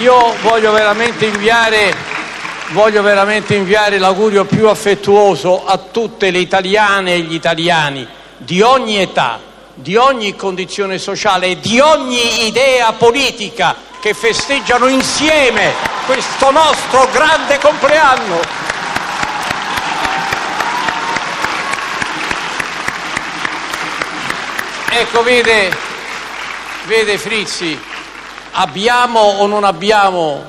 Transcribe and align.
Io 0.00 0.34
voglio 0.40 0.72
veramente 0.72 1.26
inviare, 1.26 1.94
voglio 2.70 3.02
veramente 3.02 3.54
inviare 3.54 3.98
l'augurio 3.98 4.46
più 4.46 4.66
affettuoso 4.66 5.66
a 5.66 5.76
tutte 5.76 6.30
le 6.30 6.38
italiane 6.38 7.16
e 7.16 7.20
gli 7.20 7.34
italiani 7.34 8.08
di 8.38 8.62
ogni 8.62 8.96
età, 8.96 9.38
di 9.74 9.96
ogni 9.96 10.34
condizione 10.36 10.96
sociale 10.96 11.48
e 11.48 11.60
di 11.60 11.80
ogni 11.80 12.46
idea 12.46 12.94
politica 12.94 13.76
che 14.00 14.14
festeggiano 14.14 14.86
insieme 14.86 15.74
questo 16.06 16.50
nostro 16.50 17.06
grande 17.12 17.58
compleanno. 17.58 18.40
Ecco, 24.92 25.22
vede, 25.22 25.76
vede 26.86 27.18
Frizzi, 27.18 27.78
abbiamo 28.52 29.20
o 29.20 29.46
non 29.46 29.64
abbiamo 29.64 30.42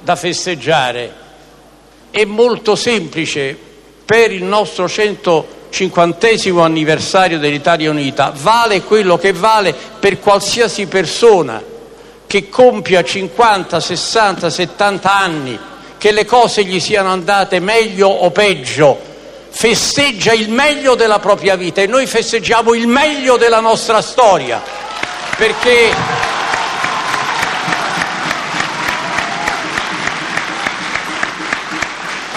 da 0.00 0.16
festeggiare? 0.16 1.12
È 2.10 2.24
molto 2.24 2.76
semplice 2.76 3.56
per 4.04 4.30
il 4.30 4.44
nostro 4.44 4.88
150 4.88 6.28
anniversario 6.62 7.38
dell'Italia 7.38 7.90
Unita, 7.90 8.32
vale 8.34 8.82
quello 8.82 9.18
che 9.18 9.32
vale 9.32 9.74
per 9.98 10.20
qualsiasi 10.20 10.86
persona 10.86 11.74
che 12.26 12.48
compia 12.48 13.02
50, 13.02 13.80
60, 13.80 14.50
70 14.50 15.16
anni, 15.16 15.58
che 15.98 16.12
le 16.12 16.24
cose 16.24 16.64
gli 16.64 16.80
siano 16.80 17.10
andate 17.10 17.60
meglio 17.60 18.08
o 18.08 18.30
peggio, 18.30 18.98
festeggia 19.48 20.32
il 20.32 20.50
meglio 20.50 20.94
della 20.94 21.18
propria 21.18 21.56
vita 21.56 21.80
e 21.80 21.86
noi 21.86 22.06
festeggiamo 22.06 22.74
il 22.74 22.86
meglio 22.86 23.36
della 23.36 23.60
nostra 23.60 24.02
storia, 24.02 24.62
perché 25.36 26.25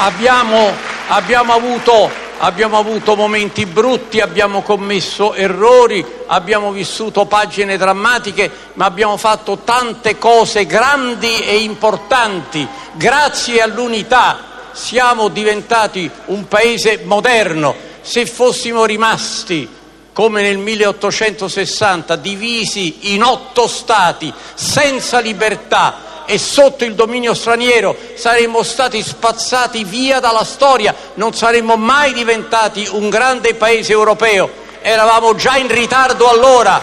Abbiamo, 0.02 0.72
abbiamo, 1.10 1.52
avuto, 1.52 2.10
abbiamo 2.38 2.78
avuto 2.78 3.18
momenti 3.18 3.66
brutti, 3.66 4.22
abbiamo 4.22 4.62
commesso 4.62 5.34
errori, 5.34 6.06
abbiamo 6.28 6.72
vissuto 6.72 7.26
pagine 7.26 7.76
drammatiche, 7.76 8.50
ma 8.76 8.86
abbiamo 8.86 9.18
fatto 9.18 9.58
tante 9.66 10.18
cose 10.18 10.66
grandi 10.66 11.42
e 11.42 11.58
importanti. 11.58 12.66
Grazie 12.94 13.62
all'unità 13.62 14.70
siamo 14.72 15.28
diventati 15.28 16.10
un 16.28 16.48
paese 16.48 17.02
moderno. 17.04 17.76
Se 18.00 18.26
fossimo 18.26 18.86
rimasti 18.86 19.68
come 20.14 20.42
nel 20.42 20.60
1860 20.60 22.16
divisi 22.16 23.14
in 23.14 23.24
otto 23.24 23.68
stati 23.68 24.34
senza 24.54 25.20
libertà, 25.20 26.08
e 26.32 26.38
sotto 26.38 26.86
il 26.86 26.94
dominio 26.94 27.34
straniero 27.34 27.98
saremmo 28.14 28.62
stati 28.62 29.02
spazzati 29.02 29.84
via 29.84 30.20
dalla 30.20 30.44
storia, 30.44 30.94
non 31.16 31.34
saremmo 31.34 31.76
mai 31.76 32.14
diventati 32.14 32.88
un 32.92 33.10
grande 33.10 33.56
paese 33.56 33.94
europeo. 33.94 34.48
Eravamo 34.80 35.34
già 35.34 35.58
in 35.58 35.68
ritardo 35.68 36.30
allora, 36.30 36.80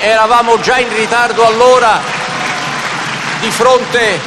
eravamo 0.00 0.58
già 0.58 0.78
in 0.78 0.92
ritardo 0.92 1.46
allora 1.46 2.00
di 3.38 3.50
fronte, 3.52 4.18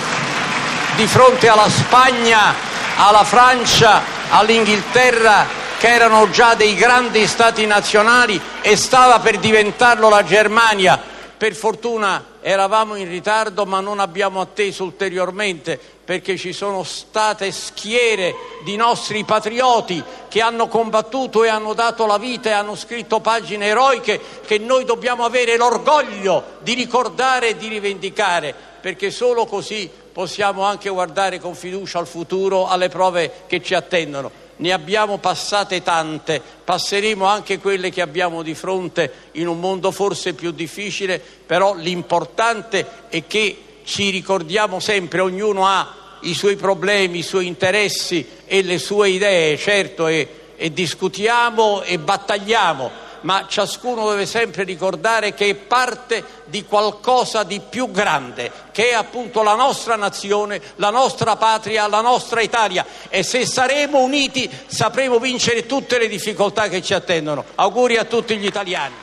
di 0.95 1.08
fronte 1.08 1.50
alla 1.50 1.69
Spagna, 1.69 2.56
alla 2.95 3.25
Francia, 3.25 4.02
all'Inghilterra, 4.30 5.45
che 5.78 5.89
erano 5.89 6.30
già 6.30 6.53
dei 6.53 6.75
grandi 6.75 7.28
stati 7.28 7.66
nazionali 7.66 8.39
e 8.61 8.78
stava 8.78 9.19
per 9.19 9.39
diventarlo 9.39 10.08
la 10.08 10.23
Germania 10.23 11.11
per 11.44 11.56
fortuna 11.56 12.38
eravamo 12.40 12.96
in 12.96 13.10
ritardo 13.10 13.66
ma 13.66 13.82
non 13.82 14.00
abbiamo 14.00 14.40
atteso 14.40 14.86
ulteriormente 14.86 15.78
perché 15.78 16.38
ci 16.38 16.54
sono 16.54 16.84
state 16.84 17.52
schiere 17.52 18.34
di 18.64 18.78
nostri 18.78 19.26
patrioti 19.26 20.02
che 20.30 20.40
hanno 20.40 20.70
combattuto 20.70 21.44
e 21.44 21.50
hanno 21.50 21.74
dato 21.74 22.06
la 22.06 22.18
vita 22.18 22.48
e 22.48 22.54
hanno 22.54 22.76
scritto 22.76 23.20
pagine 23.20 23.66
eroiche 23.66 24.22
che 24.46 24.58
noi 24.58 24.86
dobbiamo 24.86 25.26
avere 25.26 25.58
l'orgoglio 25.58 26.59
di 26.62 26.76
ricordare 26.76 27.50
e 27.50 27.58
di 27.58 27.68
rivendicare 27.68 28.56
perché 28.80 29.12
solo 29.12 29.46
così 29.46 29.92
possiamo 30.13 30.63
anche 30.63 30.90
guardare 30.90 31.40
con 31.40 31.56
fiducia 31.56 32.00
al 32.00 32.07
futuro, 32.07 32.68
alle 32.68 32.88
prove 32.88 33.31
che 33.47 33.62
ci 33.62 33.74
attendono. 33.74 34.31
Ne 34.57 34.72
abbiamo 34.72 35.18
passate 35.18 35.81
tante, 35.81 36.40
passeremo 36.63 37.25
anche 37.25 37.57
quelle 37.57 37.90
che 37.90 38.01
abbiamo 38.01 38.44
di 38.44 38.53
fronte 38.53 39.12
in 39.34 39.47
un 39.47 39.59
mondo 39.59 39.91
forse 39.91 40.34
più 40.34 40.52
difficile, 40.52 41.19
però 41.19 41.73
l'importante 41.73 42.88
è 43.09 43.25
che 43.25 43.57
ci 43.84 44.12
ricordiamo 44.12 44.79
sempre, 44.79 45.19
ognuno 45.19 45.66
ha 45.66 46.02
i 46.22 46.35
suoi 46.35 46.56
problemi, 46.56 47.18
i 47.18 47.23
suoi 47.23 47.47
interessi 47.47 48.25
e 48.46 48.62
le 48.62 48.78
sue 48.78 49.09
idee, 49.09 49.57
certo, 49.57 50.07
e, 50.07 50.28
e 50.56 50.72
discutiamo 50.72 51.81
e 51.81 51.97
battagliamo, 51.97 52.91
ma 53.23 53.45
ciascuno 53.47 54.09
deve 54.09 54.25
sempre 54.25 54.63
ricordare 54.63 55.34
che 55.34 55.50
è 55.50 55.56
parte 55.56 56.41
di 56.45 56.63
qualcosa 56.66 57.44
di 57.44 57.59
più 57.59 57.91
grande, 57.91 58.51
che 58.72 58.89
è 58.89 58.94
appunto 58.94 59.44
la 59.44 59.56
nostra 59.56 59.95
nazione, 59.95 60.61
la 60.78 60.89
nostra 60.89 61.35
patria, 61.35 61.88
la 61.88 62.01
nostra 62.01 62.41
Italia 62.41 62.85
e 63.09 63.23
se 63.23 63.45
saremo 63.45 64.00
uniti 64.00 64.50
sapremo 64.67 65.19
vincere 65.19 65.66
tutte 65.66 65.97
le 65.97 66.07
difficoltà 66.07 66.67
che 66.67 66.81
ci 66.81 66.94
attendono. 66.94 67.44
Auguri 67.56 67.97
a 67.97 68.06
tutti 68.06 68.38
gli 68.38 68.45
italiani. 68.45 69.01